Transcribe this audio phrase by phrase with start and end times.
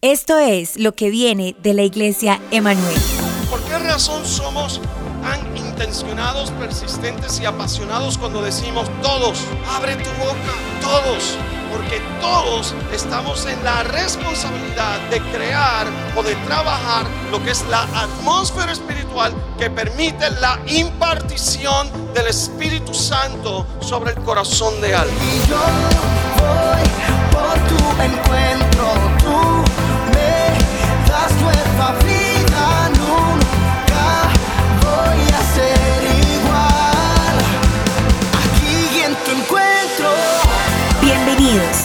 [0.00, 3.00] Esto es lo que viene de la iglesia Emanuel.
[3.50, 4.80] ¿Por qué razón somos
[5.22, 11.36] tan intencionados, persistentes y apasionados cuando decimos todos, abre tu boca, todos?
[11.72, 17.82] Porque todos estamos en la responsabilidad de crear o de trabajar lo que es la
[17.82, 25.18] atmósfera espiritual que permite la impartición del Espíritu Santo sobre el corazón de alguien.
[25.18, 25.58] Y yo
[26.38, 26.88] voy
[27.32, 28.67] por tu encuentro,
[31.78, 32.17] das nueva vida,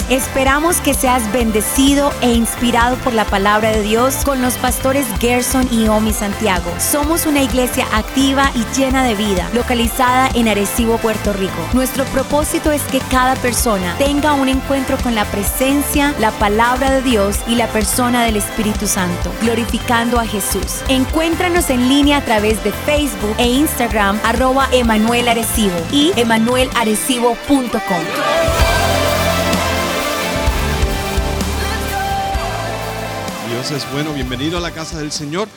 [0.09, 5.67] Esperamos que seas bendecido e inspirado por la palabra de Dios con los pastores Gerson
[5.71, 6.71] y Omi Santiago.
[6.77, 11.53] Somos una iglesia activa y llena de vida, localizada en Arecibo, Puerto Rico.
[11.73, 17.01] Nuestro propósito es que cada persona tenga un encuentro con la presencia, la palabra de
[17.01, 20.81] Dios y la persona del Espíritu Santo, glorificando a Jesús.
[20.89, 28.62] Encuéntranos en línea a través de Facebook e Instagram arroba Emanuel Arecibo y emanuelarecibo.com.
[33.53, 35.47] Dios es bueno, bienvenido a la casa del Señor.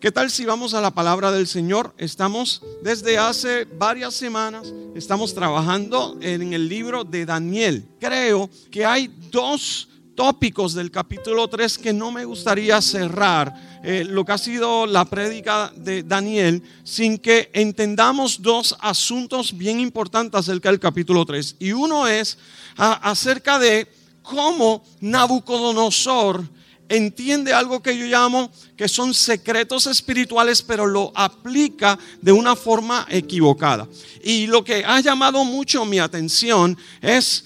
[0.00, 1.92] ¿Qué tal si vamos a la palabra del Señor?
[1.98, 7.86] Estamos desde hace varias semanas, estamos trabajando en el libro de Daniel.
[8.00, 14.24] Creo que hay dos tópicos del capítulo 3 que no me gustaría cerrar eh, lo
[14.24, 20.70] que ha sido la prédica de Daniel sin que entendamos dos asuntos bien importantes acerca
[20.70, 21.56] del capítulo 3.
[21.58, 22.38] Y uno es
[22.76, 23.86] a- acerca de
[24.22, 26.44] cómo Nabucodonosor
[26.90, 33.06] entiende algo que yo llamo que son secretos espirituales, pero lo aplica de una forma
[33.08, 33.88] equivocada.
[34.22, 37.44] Y lo que ha llamado mucho mi atención es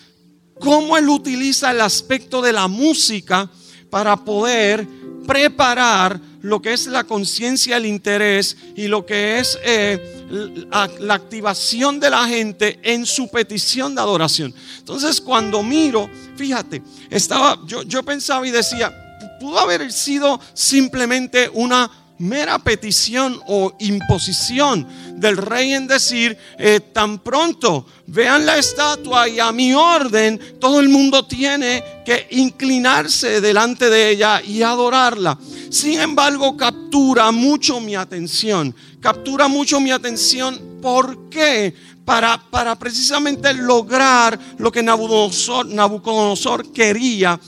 [0.59, 3.51] cómo él utiliza el aspecto de la música
[3.91, 4.89] para poder
[5.27, 10.27] preparar lo que es la conciencia, el interés y lo que es eh,
[10.71, 14.55] la, la activación de la gente en su petición de adoración.
[14.79, 19.04] Entonces cuando miro, fíjate, estaba, yo, yo pensaba y decía,
[19.41, 24.87] pudo haber sido simplemente una mera petición o imposición
[25.17, 30.81] del rey en decir, eh, tan pronto vean la estatua y a mi orden, todo
[30.81, 35.39] el mundo tiene que inclinarse delante de ella y adorarla.
[35.71, 40.79] Sin embargo, captura mucho mi atención, captura mucho mi atención.
[40.81, 41.75] ¿Por qué?
[42.05, 47.41] Para, para precisamente lograr lo que Nabucodonosor, Nabucodonosor quería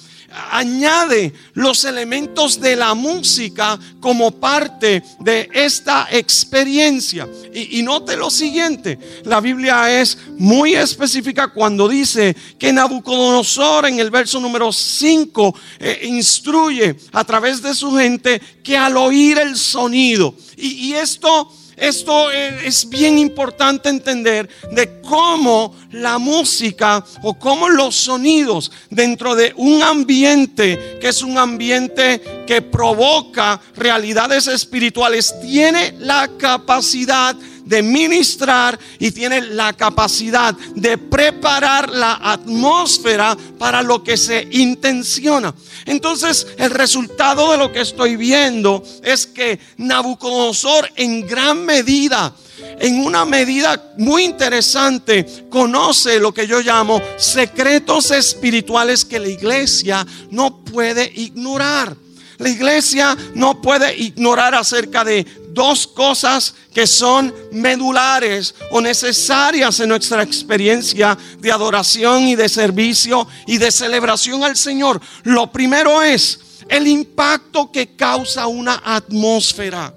[0.50, 7.28] añade los elementos de la música como parte de esta experiencia.
[7.52, 13.98] Y, y note lo siguiente, la Biblia es muy específica cuando dice que Nabucodonosor en
[13.98, 19.56] el verso número 5 eh, instruye a través de su gente que al oír el
[19.56, 21.50] sonido, y, y esto...
[21.76, 29.34] Esto eh, es bien importante entender de cómo la música o cómo los sonidos dentro
[29.34, 37.36] de un ambiente que es un ambiente que provoca realidades espirituales tiene la capacidad
[37.82, 45.54] ministrar y tiene la capacidad de preparar la atmósfera para lo que se intenciona.
[45.84, 52.34] Entonces, el resultado de lo que estoy viendo es que Nabucodonosor en gran medida
[52.78, 60.06] en una medida muy interesante, conoce lo que yo llamo secretos espirituales que la iglesia
[60.30, 61.96] no puede ignorar.
[62.38, 69.88] La iglesia no puede ignorar acerca de dos cosas que son medulares o necesarias en
[69.88, 75.00] nuestra experiencia de adoración y de servicio y de celebración al Señor.
[75.24, 79.94] Lo primero es el impacto que causa una atmósfera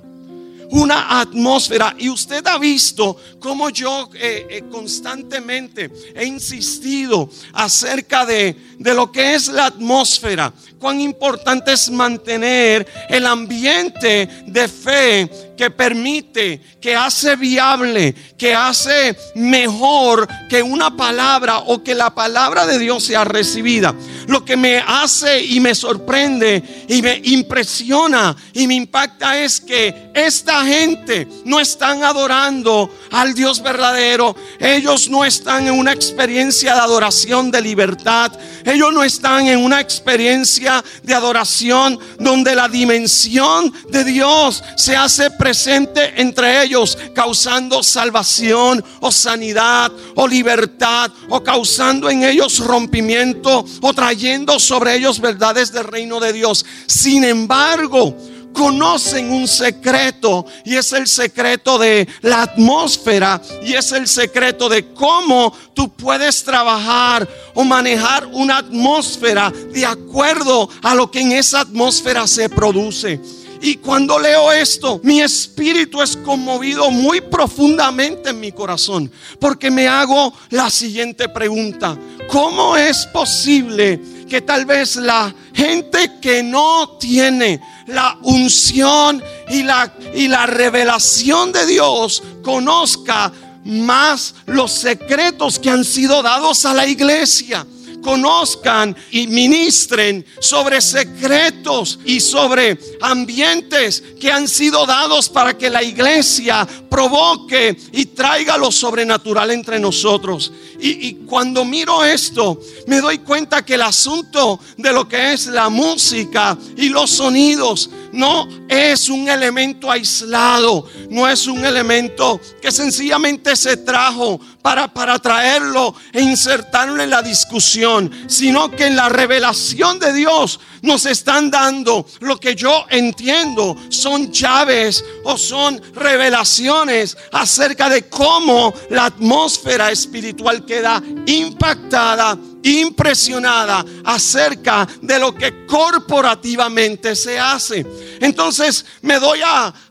[0.71, 1.95] una atmósfera.
[1.97, 9.11] Y usted ha visto cómo yo eh, eh, constantemente he insistido acerca de, de lo
[9.11, 10.51] que es la atmósfera.
[10.79, 19.17] Cuán importante es mantener el ambiente de fe que permite, que hace viable, que hace
[19.35, 23.93] mejor que una palabra o que la palabra de Dios sea recibida.
[24.27, 30.11] Lo que me hace y me sorprende y me impresiona y me impacta es que
[30.13, 34.37] esta gente no están adorando al Dios verdadero.
[34.59, 38.31] Ellos no están en una experiencia de adoración de libertad.
[38.69, 45.31] Ellos no están en una experiencia de adoración donde la dimensión de Dios se hace
[45.31, 53.93] presente entre ellos, causando salvación o sanidad o libertad o causando en ellos rompimiento o
[53.93, 56.63] trayendo sobre ellos verdades del reino de Dios.
[56.85, 58.15] Sin embargo,
[58.53, 64.93] conocen un secreto y es el secreto de la atmósfera y es el secreto de
[64.93, 71.61] cómo tú puedes trabajar o manejar una atmósfera de acuerdo a lo que en esa
[71.61, 73.19] atmósfera se produce.
[73.61, 79.87] Y cuando leo esto, mi espíritu es conmovido muy profundamente en mi corazón, porque me
[79.87, 81.97] hago la siguiente pregunta.
[82.29, 83.99] ¿Cómo es posible
[84.29, 91.51] que tal vez la gente que no tiene la unción y la, y la revelación
[91.51, 93.31] de Dios conozca
[93.65, 97.65] más los secretos que han sido dados a la iglesia?
[98.01, 105.83] Conozcan y ministren sobre secretos y sobre ambientes que han sido dados para que la
[105.83, 110.51] iglesia provoque y traiga lo sobrenatural entre nosotros.
[110.81, 115.69] Y, cuando miro esto, me doy cuenta que el asunto de lo que es la
[115.69, 123.55] música y los sonidos no es un elemento aislado, no es un elemento que sencillamente
[123.55, 129.99] se trajo para, para traerlo e insertarlo en la discusión, sino que en la revelación
[129.99, 137.89] de Dios nos están dando lo que yo entiendo son llaves o son revelaciones acerca
[137.89, 147.85] de cómo la atmósfera espiritual queda impactada impresionada acerca de lo que corporativamente se hace.
[148.19, 149.39] Entonces me doy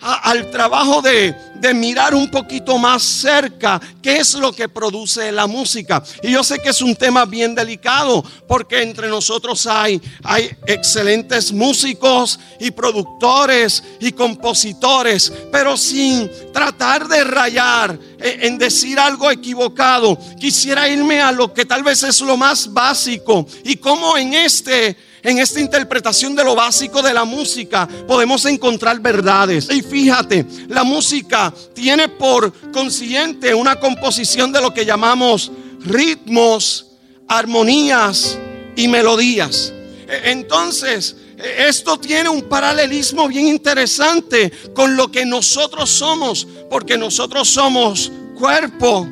[0.00, 5.46] al trabajo de, de mirar un poquito más cerca qué es lo que produce la
[5.46, 6.02] música.
[6.22, 11.52] Y yo sé que es un tema bien delicado porque entre nosotros hay, hay excelentes
[11.52, 20.88] músicos y productores y compositores, pero sin tratar de rayar en decir algo equivocado, quisiera
[20.88, 25.38] irme a lo que tal vez es lo más básico y cómo en este en
[25.38, 29.68] esta interpretación de lo básico de la música podemos encontrar verdades.
[29.70, 35.50] Y fíjate, la música tiene por consiguiente una composición de lo que llamamos
[35.80, 36.86] ritmos,
[37.26, 38.38] armonías
[38.76, 39.72] y melodías.
[40.08, 46.96] E, entonces, e, esto tiene un paralelismo bien interesante con lo que nosotros somos, porque
[46.96, 49.06] nosotros somos cuerpo,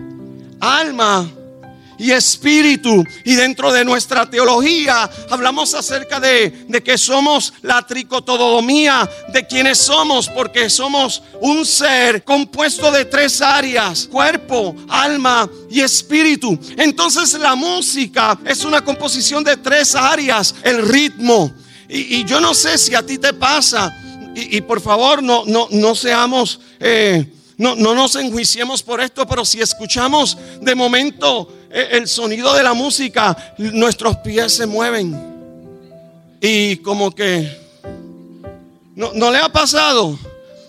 [0.61, 1.29] alma
[1.99, 3.05] y espíritu.
[3.25, 9.79] Y dentro de nuestra teología hablamos acerca de, de, que somos la tricotodomía de quienes
[9.79, 16.59] somos, porque somos un ser compuesto de tres áreas, cuerpo, alma y espíritu.
[16.77, 21.53] Entonces la música es una composición de tres áreas, el ritmo.
[21.89, 23.95] Y, yo no sé si a ti te pasa,
[24.35, 26.61] y, por favor no, no, no seamos...
[26.81, 32.63] Eh, no, no nos enjuiciemos por esto, pero si escuchamos de momento el sonido de
[32.63, 35.15] la música, nuestros pies se mueven.
[36.41, 37.55] Y como que,
[38.95, 40.19] ¿no, no le ha pasado?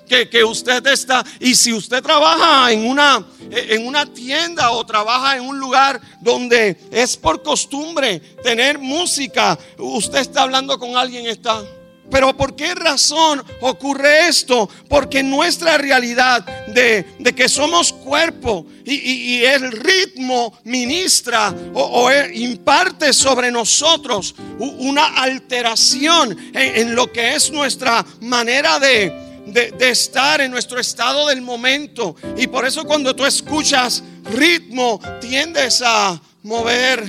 [0.07, 4.85] Que, que, usted está, y si usted trabaja en una, eh, en una tienda o
[4.85, 11.25] trabaja en un lugar donde es por costumbre tener música, usted está hablando con alguien,
[11.25, 11.61] está
[12.09, 14.69] pero ¿por qué razón ocurre esto?
[14.87, 17.05] Porque nuestra realidad de,
[17.35, 27.11] que somos cuerpo y, el ritmo ministra o, imparte sobre nosotros una alteración en, lo
[27.11, 29.13] que es nuestra manera de,
[29.47, 32.15] de, estar en nuestro estado del momento.
[32.37, 37.03] Y por eso cuando tú escuchas ritmo, tiendes a mover,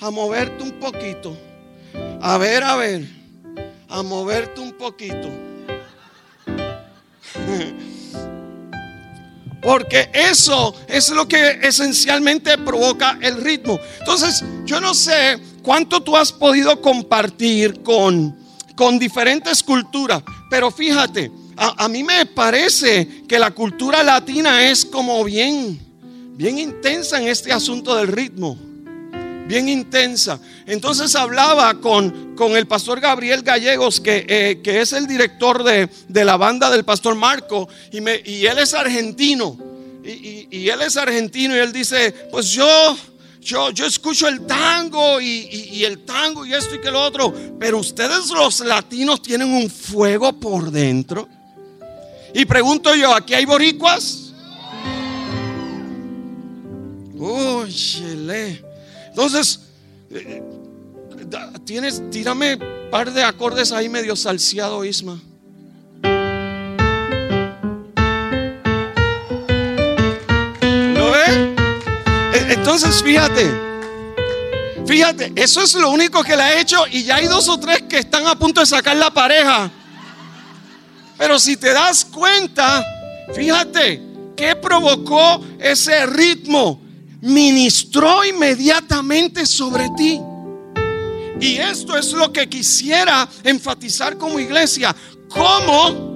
[0.00, 1.36] a moverte un poquito.
[2.20, 3.13] A ver, a ver
[3.94, 5.30] a moverte un poquito.
[9.62, 13.78] Porque eso es lo que esencialmente provoca el ritmo.
[14.00, 18.36] Entonces, yo no sé cuánto tú has podido compartir con,
[18.74, 24.84] con diferentes culturas, pero fíjate, a, a, mí me parece que la cultura latina es
[24.84, 25.78] como bien,
[26.36, 28.58] bien intensa en este asunto del ritmo
[29.46, 30.40] bien intensa.
[30.66, 35.88] Entonces hablaba con, con el pastor Gabriel Gallegos, que, eh, que es el director de,
[36.08, 39.56] de, la banda del pastor Marco, y, me, y él es argentino.
[40.04, 42.96] Y, y, él es argentino y él dice, pues yo,
[43.44, 47.78] yo, yo escucho el tango y, el tango y esto y que lo otro, pero
[47.78, 51.28] ustedes los latinos tienen un fuego por dentro.
[52.34, 54.32] Y pregunto yo, ¿aquí hay boricuas?
[57.14, 57.72] Uy,
[59.14, 59.60] Entonces,
[60.10, 60.42] eh,
[61.64, 62.58] tienes, tírame
[62.90, 65.20] par de acordes ahí medio salseado, Isma.
[70.94, 71.54] ¿Lo ve?
[72.34, 73.62] E- Entonces, fíjate.
[74.86, 77.82] Fíjate, eso es lo único que le ha hecho y ya hay dos o tres
[77.88, 79.70] que están a punto de sacar la pareja.
[81.16, 82.84] Pero si te das cuenta,
[83.34, 84.02] fíjate,
[84.36, 86.83] ¿qué provocó ese ritmo?
[87.24, 90.20] Ministró inmediatamente sobre ti.
[91.40, 94.94] Y esto es lo que quisiera enfatizar como iglesia.
[95.28, 96.14] ¿Cómo?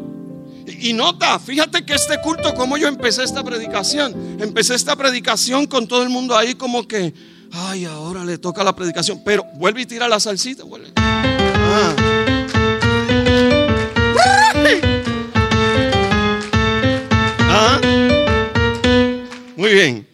[0.67, 5.89] Y nota, fíjate que este culto, como yo empecé esta predicación, empecé esta predicación con
[5.89, 7.13] todo el mundo ahí como que,
[7.53, 10.93] ay, ahora le toca la predicación, pero vuelve y tira la salsita, vuelve.
[10.97, 11.95] Ah.
[17.51, 17.81] Ah.
[19.57, 20.08] Muy bien.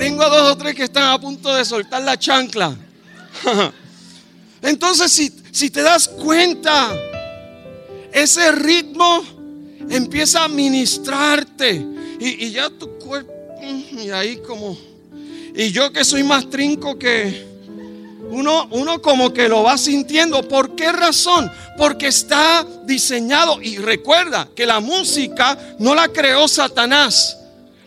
[0.00, 2.74] Tengo a dos o tres que están a punto de soltar la chancla.
[4.62, 6.90] Entonces, si, si te das cuenta,
[8.10, 9.22] ese ritmo
[9.90, 11.84] empieza a ministrarte.
[12.18, 13.30] Y, y ya tu cuerpo,
[13.62, 14.74] y ahí como,
[15.54, 17.46] y yo que soy más trinco que
[18.30, 20.48] uno, uno como que lo va sintiendo.
[20.48, 21.52] ¿Por qué razón?
[21.76, 23.60] Porque está diseñado.
[23.60, 27.36] Y recuerda que la música no la creó Satanás.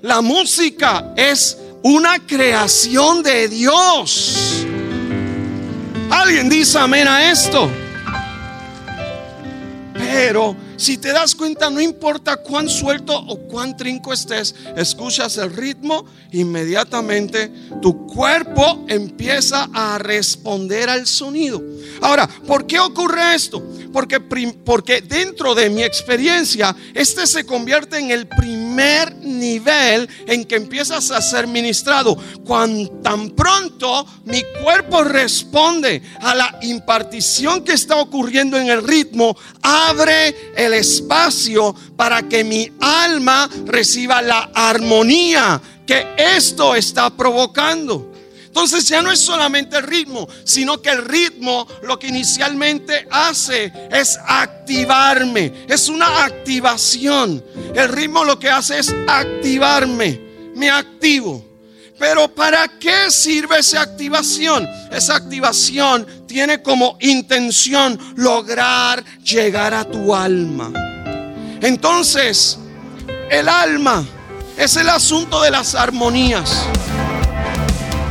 [0.04, 4.66] La música es una creación de Dios.
[6.10, 7.70] ¿Alguien dice amén a esto?
[9.94, 15.54] Pero si te das cuenta, no importa cuán suelto o cuán trinco estés, escuchas el
[15.54, 17.50] ritmo, inmediatamente
[17.82, 21.64] tu cuerpo empieza a responder al sonido.
[22.02, 23.64] Ahora, ¿por qué ocurre esto?
[23.94, 30.56] Porque, porque dentro de mi experiencia, este se convierte en el primer nivel en que
[30.56, 32.18] empiezas a ser ministrado.
[32.44, 39.38] Cuando tan pronto mi cuerpo responde a la impartición que está ocurriendo en el ritmo,
[39.62, 48.12] abre el espacio para que mi alma reciba la armonía que esto está provocando.
[48.46, 53.74] Entonces ya no es solamente el ritmo, sino que el ritmo lo que inicialmente hace
[53.92, 57.44] es activarme, es una activación.
[57.74, 60.22] El ritmo lo que hace es activarme,
[60.56, 61.53] me activo.
[62.06, 64.68] Pero ¿para qué sirve esa activación?
[64.92, 70.70] Esa activación tiene como intención lograr llegar a tu alma.
[71.62, 72.60] Entonces,
[73.32, 74.06] el alma
[74.58, 76.68] es el asunto de las armonías.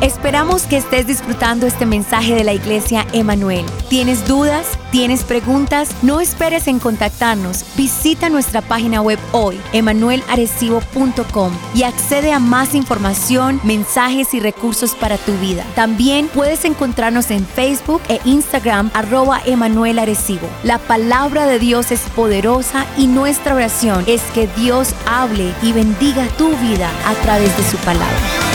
[0.03, 3.65] Esperamos que estés disfrutando este mensaje de la iglesia Emanuel.
[3.89, 4.67] ¿Tienes dudas?
[4.91, 5.91] ¿Tienes preguntas?
[6.03, 7.65] No esperes en contactarnos.
[7.77, 15.19] Visita nuestra página web hoy, emanuelarecibo.com y accede a más información, mensajes y recursos para
[15.19, 15.65] tu vida.
[15.77, 20.49] También puedes encontrarnos en Facebook e Instagram arroba Emanuel Arecibo.
[20.65, 26.27] La palabra de Dios es poderosa y nuestra oración es que Dios hable y bendiga
[26.37, 28.52] tu vida a través de su palabra.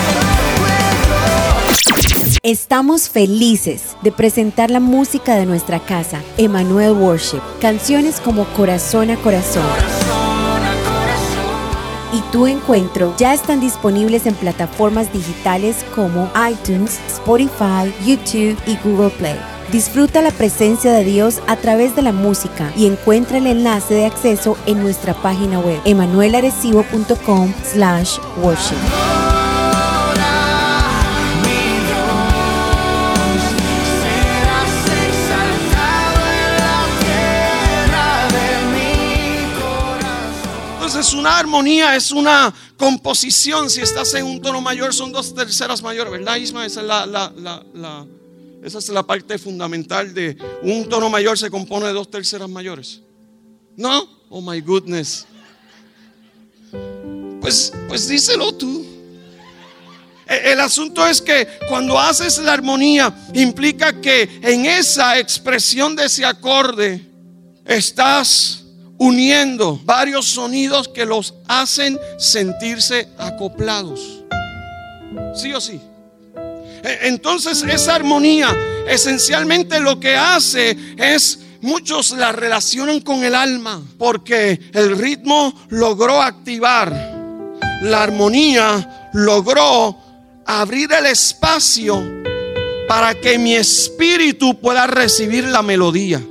[2.43, 9.17] Estamos felices de presentar la música de nuestra casa, Emmanuel Worship, canciones como Corazón a
[9.17, 9.65] Corazón
[12.13, 19.09] y Tu Encuentro ya están disponibles en plataformas digitales como iTunes, Spotify, YouTube y Google
[19.09, 19.37] Play.
[19.71, 24.05] Disfruta la presencia de Dios a través de la música y encuentra el enlace de
[24.05, 29.16] acceso en nuestra página web emanuelarecibo.com slash worship.
[40.97, 43.69] Entonces una armonía es una composición.
[43.69, 46.65] Si estás en un tono mayor son dos terceras mayores, ¿verdad Isma?
[46.65, 48.05] Esa es la, la- la- la-
[48.63, 53.01] esa es la parte fundamental de un tono mayor se compone de dos terceras mayores.
[53.75, 54.09] ¿No?
[54.29, 55.27] Oh my goodness.
[57.41, 58.83] Pues, pues díselo tú.
[60.27, 66.05] E- El asunto es que cuando haces la armonía implica que en esa expresión de
[66.05, 67.07] ese acorde
[67.65, 68.63] estás
[68.97, 74.23] uniendo varios sonidos que los hacen sentirse acoplados.
[75.35, 75.79] ¿Sí o sí?
[76.83, 78.55] E- Entonces esa armonía
[78.87, 86.21] esencialmente lo que hace es, muchos la relacionan con el alma, porque el ritmo logró
[86.21, 86.91] activar,
[87.81, 89.97] la armonía logró
[90.45, 92.01] abrir el espacio
[92.87, 96.21] para que mi espíritu pueda recibir la melodía.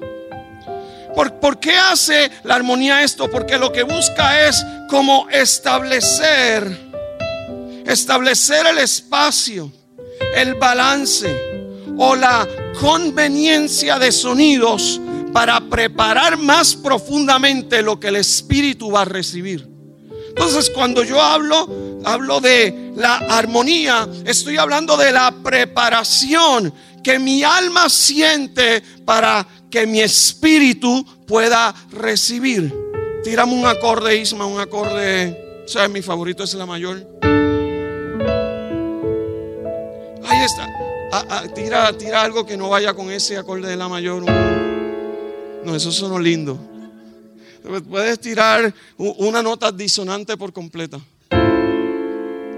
[1.17, 3.29] ¿Por, por qué hace la armonía esto?
[3.29, 6.93] Porque lo que busca es como establecer,
[7.87, 9.73] establecer el espacio,
[10.37, 11.57] el balance,
[11.99, 12.47] o la
[12.79, 15.01] conveniencia de sonidos
[15.33, 19.67] para preparar más profundamente lo que el Espíritu va a recibir.
[20.29, 26.73] Entonces, cuando yo hablo, hablo de la armonía, estoy hablando de la preparación
[27.07, 32.75] que mi alma siente para que mi espíritu pueda recibir.
[33.23, 35.63] Tiramos un acorde, Isma, un acorde.
[35.69, 35.89] ¿Sabes?
[35.89, 36.97] Mi favorito es la mayor.
[40.25, 40.67] Ahí está.
[41.13, 44.25] Ah, ah, tira, tira algo que no vaya con ese acorde de la mayor.
[45.65, 46.59] No, eso sonó lindo.
[47.89, 50.99] Puedes tirar una nota disonante por completa.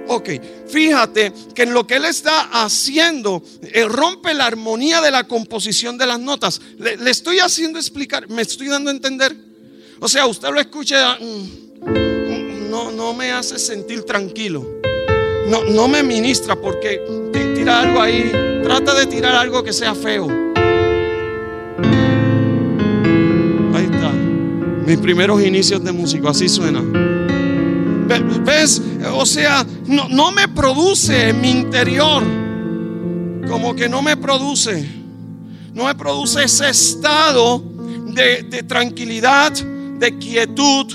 [0.09, 0.31] Ok,
[0.69, 5.99] fíjate que en lo que él está haciendo, eh, rompe la armonía de la composición
[5.99, 6.61] de las notas.
[6.79, 9.37] Le, estoy haciendo explicar, me estoy dando a entender.
[10.01, 14.67] O sea, usted lo escucha, mm, no, no me hace sentir tranquilo.
[15.49, 17.01] No, no me ministra porque
[17.33, 18.31] ti- tira algo ahí,
[18.63, 20.27] trata de tirar algo que sea feo.
[23.75, 24.11] Ahí está.
[24.87, 26.83] Mis primeros inicios de músico, así suena.
[28.09, 28.81] Ve- ¿Ves?
[29.15, 32.23] O sea, no, no me produce en mi interior.
[33.49, 34.87] Como que no me produce.
[35.75, 37.63] No me produce ese estado
[38.09, 40.87] de, de tranquilidad, de quietud,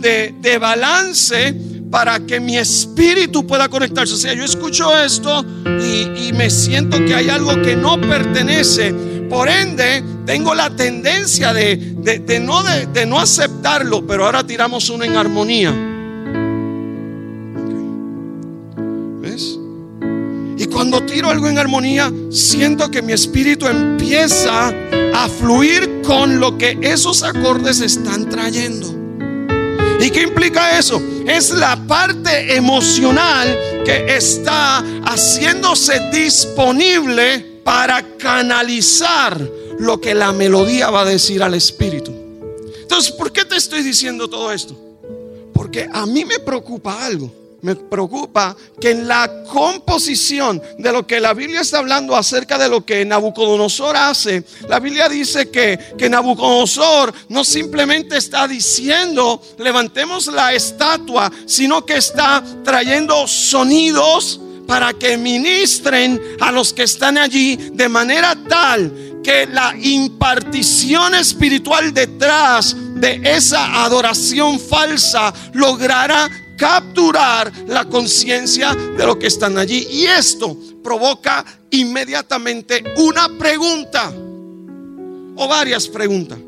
[0.00, 1.54] de, de balance
[1.90, 4.14] para que mi espíritu pueda conectarse.
[4.14, 5.44] O sea, yo escucho esto
[5.80, 8.92] y, y me siento que hay algo que no pertenece.
[9.28, 14.44] Por ende, tengo la tendencia de, de- de no, de, de no aceptarlo, pero ahora
[14.46, 15.90] tiramos uno en armonía.
[20.84, 24.68] Cuando tiro algo en armonía, siento que mi espíritu empieza
[25.14, 28.94] a fluir con lo que esos acordes están trayendo.
[29.98, 31.00] ¿Y qué implica eso?
[31.26, 39.40] Es la parte emocional que está haciéndose disponible para canalizar
[39.78, 42.12] lo que la melodía va a decir al espíritu.
[42.82, 44.76] Entonces, ¿por qué te estoy diciendo todo esto?
[45.54, 47.43] Porque a mí me preocupa algo.
[47.64, 52.68] Me preocupa que en la composición de lo que la Biblia está hablando acerca de
[52.68, 60.26] lo que Nabucodonosor hace, la Biblia dice que, que Nabucodonosor no simplemente está diciendo levantemos
[60.26, 67.56] la estatua, sino que está trayendo sonidos para que ministren a los que están allí
[67.72, 68.92] de manera tal
[69.24, 79.18] que la impartición espiritual detrás de esa adoración falsa logrará capturar la conciencia de lo
[79.18, 79.86] que están allí.
[79.90, 84.12] Y esto provoca inmediatamente una pregunta
[85.36, 86.38] o varias preguntas.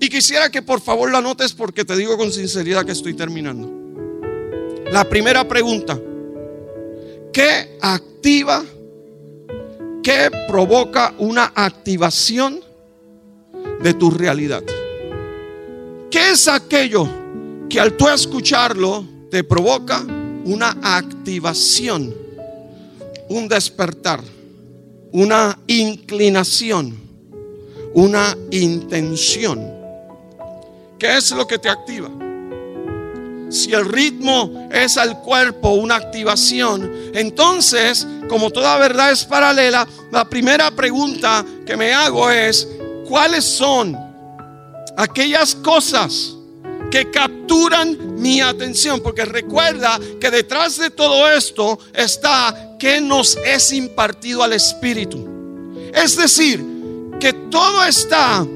[0.00, 3.70] Y quisiera que por favor lo anotes porque te digo con sinceridad que estoy terminando.
[4.90, 5.98] La primera pregunta,
[7.32, 8.64] ¿qué activa,
[10.02, 12.60] qué provoca una activación
[13.80, 14.62] de tu realidad?
[16.10, 17.08] ¿Qué es aquello
[17.70, 20.04] que al tú escucharlo te provoca
[20.44, 22.14] una activación,
[23.30, 24.20] un despertar,
[25.10, 26.94] una inclinación,
[27.94, 29.72] una intención?
[30.98, 32.10] ¿Qué es lo que te activa?
[33.48, 40.28] Si el ritmo es al cuerpo una activación, entonces, como toda verdad es paralela, la
[40.28, 42.68] primera pregunta que me hago es,
[43.08, 43.96] ¿cuáles son
[44.94, 46.34] aquellas cosas
[46.92, 49.00] que capturan mi atención?
[49.00, 55.26] Porque recuerda que detrás de todo esto está que nos es impartido al Espíritu.
[55.94, 56.62] Es decir,
[57.18, 58.46] que todo está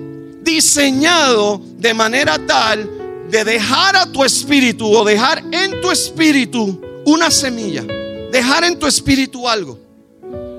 [0.43, 2.89] diseñado de manera tal
[3.31, 7.85] de dejar a tu espíritu o dejar en tu espíritu una semilla,
[8.31, 9.79] dejar en tu espíritu algo.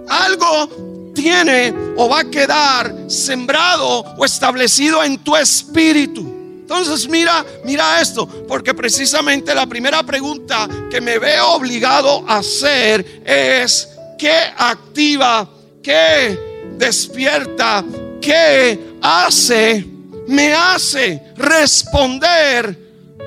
[0.09, 6.36] Algo tiene o va a quedar sembrado o establecido en tu espíritu.
[6.69, 13.21] Entonces mira, mira esto, porque precisamente la primera pregunta que me veo obligado a hacer
[13.25, 13.87] es
[14.19, 15.49] ¿qué activa,
[15.81, 16.37] qué
[16.77, 17.85] despierta,
[18.19, 19.85] qué hace,
[20.27, 22.77] me hace responder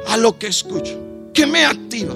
[0.07, 0.99] a lo que escucho?
[1.33, 2.15] ¿Qué me activa?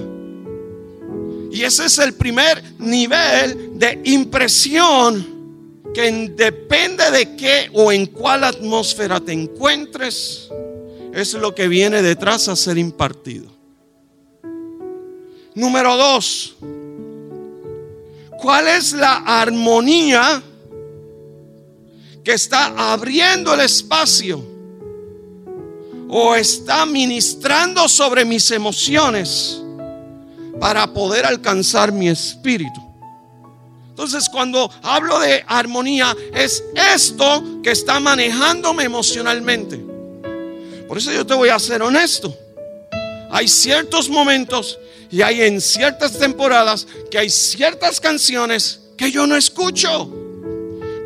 [1.50, 5.32] Y ese es el primer nivel de impresión
[5.94, 10.50] que en- depende de qué o en cuál atmósfera te encuentres,
[11.14, 13.46] es lo que viene detrás a ser impartido.
[15.54, 16.56] Número dos,
[18.40, 20.42] ¿cuál es la armonía
[22.24, 24.44] que está abriendo el espacio
[26.08, 29.62] o está ministrando sobre mis emociones
[30.58, 32.80] para poder alcanzar mi espíritu?
[33.90, 39.93] Entonces cuando hablo de armonía es esto que está manejándome emocionalmente.
[40.88, 42.36] Por eso yo te voy a ser honesto.
[43.30, 44.78] Hay ciertos momentos
[45.10, 50.12] y hay en ciertas temporadas que hay ciertas canciones que yo no escucho.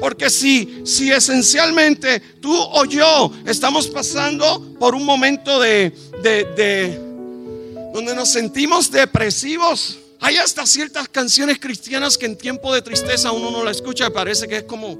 [0.00, 7.00] Porque si, si esencialmente tú o yo estamos pasando por un momento de, de, de
[7.92, 13.50] donde nos sentimos depresivos, hay hasta ciertas canciones cristianas que en tiempo de tristeza uno
[13.50, 14.98] no la escucha y parece que es como...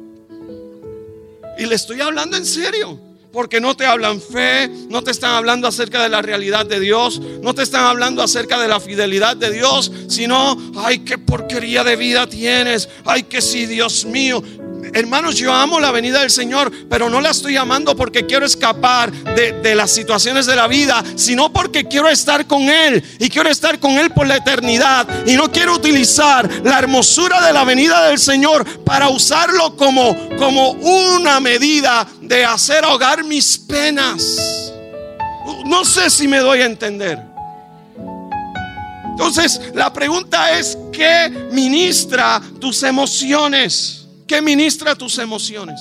[1.59, 3.08] Y le estoy hablando en serio.
[3.33, 7.21] Porque no te hablan fe, no te están hablando acerca de la realidad de Dios,
[7.43, 11.97] no te están hablando acerca de la fidelidad de Dios, sino, ay, qué porquería de
[11.97, 14.43] vida tienes, ay, que sí, Dios mío.
[14.95, 19.13] Hermanos, yo amo la venida del Señor, pero no la estoy amando porque quiero escapar
[19.13, 23.51] de, de, las situaciones de la vida, sino porque quiero estar con Él y quiero
[23.51, 25.07] estar con Él por la eternidad.
[25.27, 30.71] Y no quiero utilizar la hermosura de la venida del Señor para usarlo como, como
[30.71, 34.73] una medida de hacer ahogar mis penas.
[35.65, 37.19] No sé si me doy a entender.
[39.11, 44.07] Entonces, la pregunta es, ¿qué ministra tus emociones?
[44.27, 45.81] ¿Qué ministra tus emociones?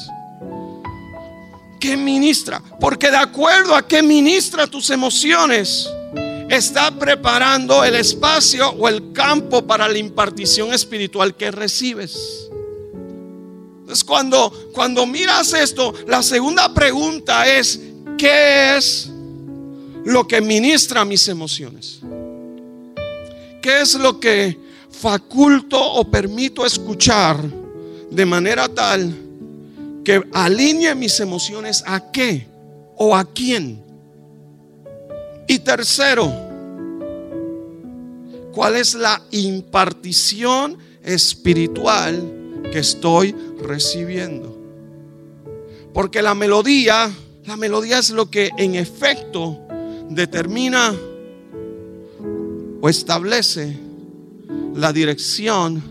[1.80, 2.62] ¿Qué ministra?
[2.80, 5.88] Porque de acuerdo a qué ministra tus emociones,
[6.50, 12.50] está preparando el espacio o el campo para la impartición espiritual que recibes.
[13.88, 17.80] Entonces, cuando, cuando miras esto, la segunda pregunta es,
[18.18, 19.10] ¿qué es
[20.04, 22.02] lo que ministra mis emociones?
[23.62, 24.58] ¿Qué es lo que
[24.92, 27.44] faculto o permito escuchar?
[28.10, 29.14] de manera tal
[30.04, 32.48] que alinee mis emociones a qué
[32.96, 33.84] o a quién.
[35.48, 36.32] Y tercero,
[38.54, 42.37] ¿cuál es la impartición espiritual
[42.80, 44.56] estoy recibiendo?
[45.94, 47.12] Porque la melodía,
[47.46, 49.60] la melodía es lo que en efecto
[50.10, 50.96] determina
[52.80, 53.78] o establece
[54.76, 55.82] la dirección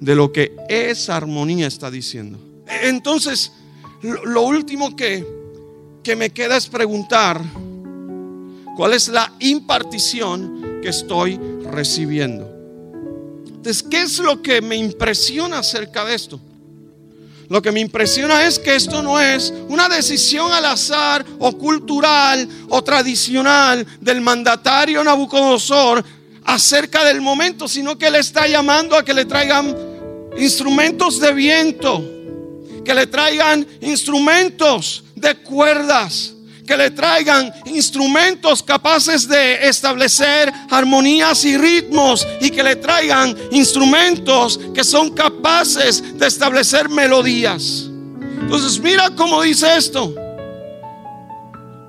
[0.00, 2.38] de lo que esa armonía está diciendo.
[2.82, 3.52] Entonces,
[4.02, 5.26] lo último que,
[6.02, 7.40] que me queda es preguntar,
[8.76, 12.53] ¿cuál es la impartición que estoy recibiendo?
[13.90, 16.40] ¿Qué es lo que me impresiona acerca de esto?
[17.48, 22.48] Lo que me impresiona es que esto no es una decisión al azar o cultural
[22.68, 26.04] o tradicional del mandatario Nabucodonosor
[26.44, 29.74] acerca del momento, sino que Él está llamando a que le traigan
[30.38, 32.02] instrumentos de viento,
[32.84, 36.33] que le traigan instrumentos de cuerdas,
[36.66, 44.58] que le traigan instrumentos capaces de establecer armonías y ritmos y que le traigan instrumentos
[44.74, 47.88] que son capaces de establecer melodías.
[48.40, 50.14] Entonces mira cómo dice esto.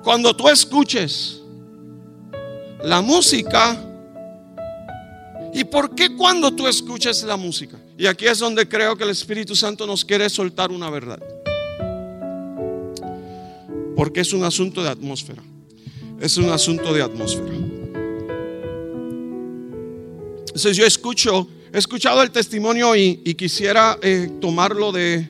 [0.02, 1.40] Cuando tú escuches
[2.84, 3.76] la música,
[5.52, 7.76] ¿y por qué cuando tú escuches la música?
[7.98, 11.18] Y aquí es donde creo que el Espíritu Santo nos quiere soltar una verdad.
[13.96, 15.42] Porque es un asunto de atmósfera.
[16.20, 17.52] Es un asunto de atmósfera.
[20.46, 25.28] Entonces yo escucho, he escuchado el testimonio y, quisiera eh, tomarlo de,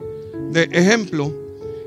[0.50, 1.32] de, ejemplo.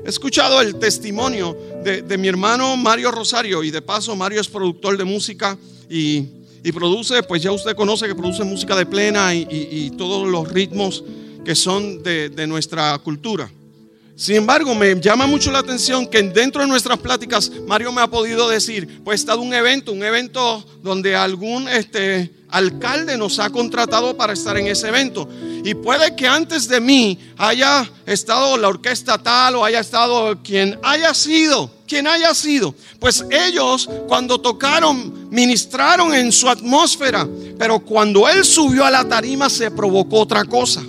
[0.04, 4.48] He escuchado el testimonio de, de mi hermano Mario Rosario y de paso Mario es
[4.48, 5.56] productor de música
[5.88, 9.90] y y produce, pues ya usted conoce que produce música de plena y, y, y
[9.90, 11.04] todos los ritmos
[11.44, 13.50] que son de, de, nuestra cultura.
[14.20, 18.06] Sin embargo, me llama mucho la atención que dentro de nuestras pláticas Mario me ha
[18.06, 24.14] podido decir, pues está un evento, un evento donde algún este, alcalde nos ha contratado
[24.18, 25.26] para estar en ese evento.
[25.64, 30.78] Y puede que antes de mí haya estado la orquesta tal o haya estado quien
[30.82, 32.74] haya sido, quien haya sido.
[32.98, 37.26] Pues ellos cuando tocaron, ministraron en su atmósfera,
[37.58, 40.82] pero cuando él subió a la tarima se provocó otra cosa.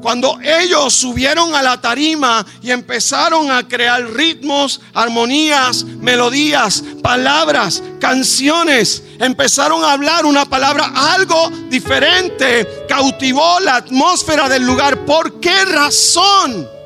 [0.00, 9.02] Cuando ellos subieron a la tarima y empezaron a crear ritmos, armonías, melodías, palabras, canciones,
[9.18, 15.04] empezaron a hablar una palabra algo diferente, cautivó la atmósfera del lugar.
[15.04, 16.79] ¿Por qué razón?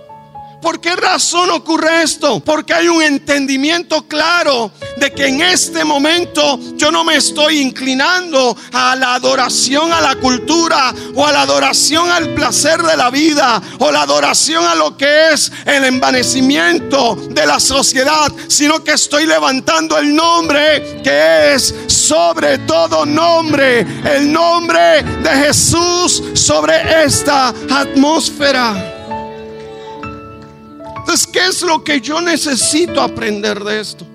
[0.65, 2.41] ¿Por qué razón ocurre esto?
[2.41, 8.57] Porque hay un entendimiento claro de que en este momento yo no me estoy inclinando
[8.73, 13.61] a la adoración a la cultura o a la adoración al placer de la vida
[13.79, 19.27] o la adoración a lo que es el envanecimiento de la sociedad, sino que estoy
[19.27, 28.94] levantando el nombre que es sobre todo nombre, el nombre de Jesús sobre esta atmósfera.
[31.05, 34.07] Entonces, ¿qué es lo que yo necesito aprender de esto?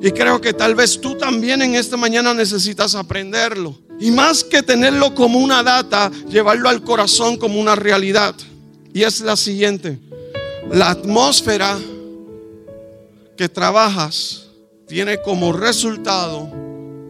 [0.00, 3.76] Y creo que tal vez tú también en esta mañana necesitas aprenderlo.
[4.00, 8.34] Y más que tenerlo como una data, llevarlo al corazón como una realidad.
[8.94, 9.98] Y es la siguiente.
[10.72, 11.78] La atmósfera
[13.36, 14.46] que trabajas
[14.88, 16.50] tiene como resultado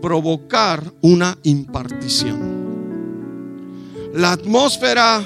[0.02, 2.56] provocar una impartición.
[4.12, 5.22] La atmósfera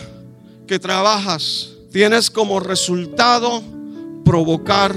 [0.66, 3.62] que trabajas tienes como resultado
[4.24, 4.94] provocar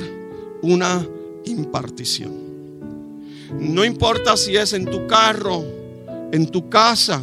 [0.61, 1.05] una
[1.45, 2.31] impartición.
[3.59, 5.63] No importa si es en tu carro,
[6.31, 7.21] en tu casa,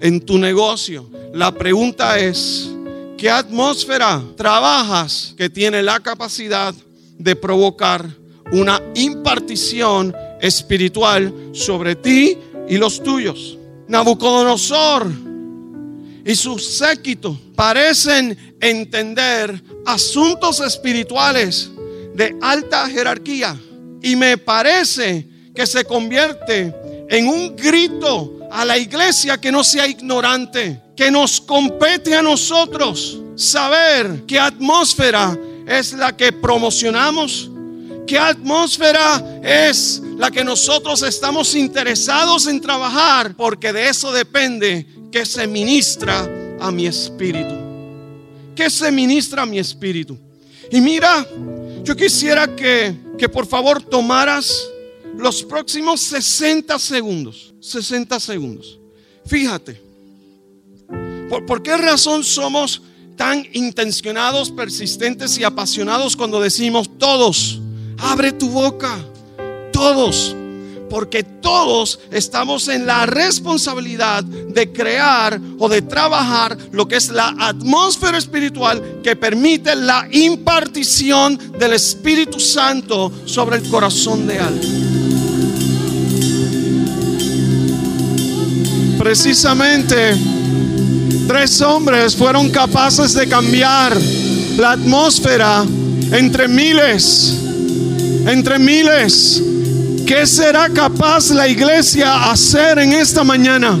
[0.00, 1.08] en tu negocio.
[1.32, 2.70] La pregunta es,
[3.16, 6.74] ¿qué atmósfera trabajas que tiene la capacidad
[7.18, 8.08] de provocar
[8.52, 12.38] una impartición espiritual sobre ti
[12.68, 13.58] y los tuyos?
[13.88, 15.33] Nabucodonosor
[16.24, 21.70] y su séquito parecen entender asuntos espirituales
[22.14, 23.58] de alta jerarquía.
[24.02, 26.74] Y me parece que se convierte
[27.08, 33.20] en un grito a la iglesia que no sea ignorante, que nos compete a nosotros
[33.36, 37.50] saber qué atmósfera es la que promocionamos,
[38.06, 45.24] qué atmósfera es la que nosotros estamos interesados en trabajar, porque de eso depende que
[45.24, 46.28] se ministra
[46.60, 47.54] a mi espíritu.
[48.54, 50.18] Que se ministra a mi espíritu.
[50.70, 51.26] Y mira,
[51.82, 54.68] yo quisiera que, que por favor tomaras
[55.16, 57.54] los próximos 60 segundos.
[57.60, 58.78] 60 segundos.
[59.26, 59.80] Fíjate.
[61.28, 62.82] ¿Por, por qué razón somos
[63.16, 67.60] tan intencionados, persistentes y apasionados cuando decimos todos?
[68.04, 68.98] Abre tu boca.
[69.72, 70.34] Todos.
[70.88, 77.34] Porque todos estamos en la responsabilidad de crear o de trabajar lo que es la
[77.38, 84.94] atmósfera espiritual que permite la impartición del Espíritu Santo sobre el corazón de alguien.
[88.98, 90.16] Precisamente
[91.26, 93.96] tres hombres fueron capaces de cambiar
[94.56, 95.64] la atmósfera
[96.12, 97.34] entre miles,
[98.26, 99.42] entre miles.
[100.06, 103.78] ¿Qué será capaz la iglesia hacer en esta mañana?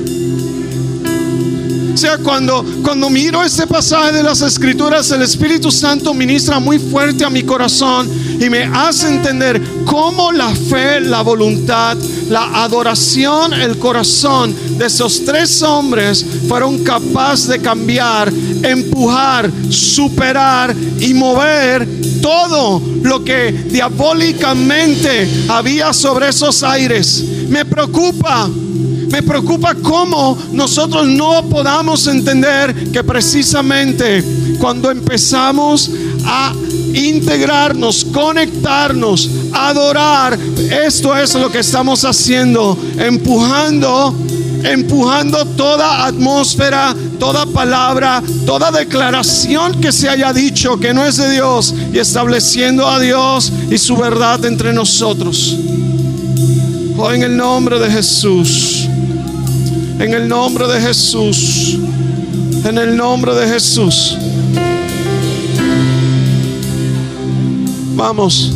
[1.94, 6.80] O sea, cuando, cuando miro este pasaje de las escrituras, el Espíritu Santo ministra muy
[6.80, 11.96] fuerte a mi corazón y me hace entender cómo la fe, la voluntad,
[12.28, 18.32] la adoración, el corazón de esos tres hombres fueron capaces de cambiar,
[18.64, 21.86] empujar, superar y mover
[22.20, 27.22] todo lo que diabólicamente había sobre esos aires.
[27.48, 28.50] Me preocupa
[29.14, 34.24] me preocupa cómo nosotros no podamos entender que precisamente
[34.58, 35.88] cuando empezamos
[36.24, 36.52] a
[36.92, 40.36] integrarnos, conectarnos, adorar,
[40.84, 44.16] esto es lo que estamos haciendo, empujando
[44.64, 51.30] empujando toda atmósfera, toda palabra, toda declaración que se haya dicho que no es de
[51.30, 55.56] Dios y estableciendo a Dios y su verdad entre nosotros.
[56.96, 58.73] Hoy en el nombre de Jesús.
[59.98, 61.78] En el nombre de Jesús.
[62.64, 64.16] En el nombre de Jesús.
[67.94, 68.52] Vamos.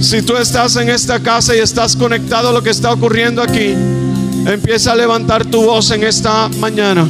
[0.00, 3.74] Si tú estás en esta casa y estás conectado a lo que está ocurriendo aquí,
[4.46, 7.08] empieza a levantar tu voz en esta mañana.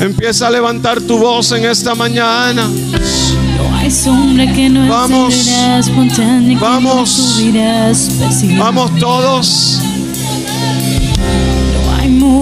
[0.00, 2.68] Empieza a levantar tu voz en esta mañana.
[4.88, 5.34] Vamos.
[6.60, 7.36] Vamos.
[8.58, 9.80] Vamos todos.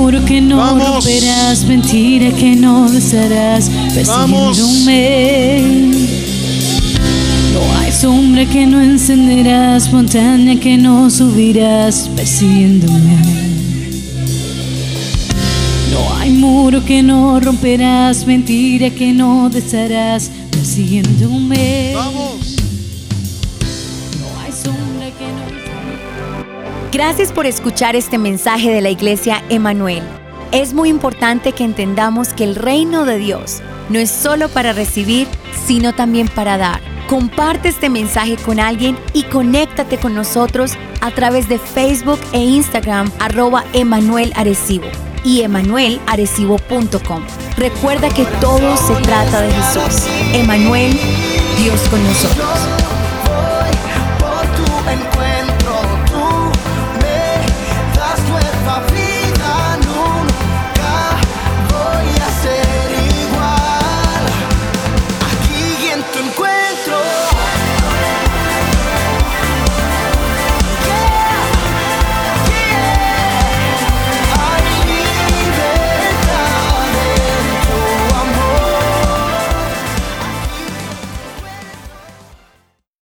[0.03, 1.05] No hay muro que no Vamos.
[1.05, 3.71] romperás, mentira que no desharás,
[4.09, 4.59] Vamos.
[4.59, 6.09] persiguiéndome.
[7.55, 13.17] No hay sombra que no encenderás, montaña que no subirás, persiguiéndome.
[15.93, 21.93] No hay muro que no romperás, mentira que no desharás, persiguiéndome.
[21.95, 22.32] Vamos.
[26.93, 30.03] Gracias por escuchar este mensaje de la iglesia Emanuel.
[30.53, 35.27] Es muy importante que entendamos que el reino de Dios no es solo para recibir,
[35.67, 36.83] sino también para dar.
[37.09, 43.11] Comparte este mensaje con alguien y conéctate con nosotros a través de Facebook e Instagram
[43.21, 44.87] arroba Emanuel Arecibo
[45.25, 47.23] y emanuelarecibo.com.
[47.57, 50.07] Recuerda que todo se trata de Jesús.
[50.35, 50.93] Emanuel,
[51.57, 52.82] Dios con nosotros.